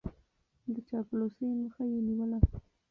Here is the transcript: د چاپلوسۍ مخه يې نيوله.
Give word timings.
د 0.73 0.75
چاپلوسۍ 0.89 1.49
مخه 1.61 1.83
يې 1.91 1.99
نيوله. 2.07 2.39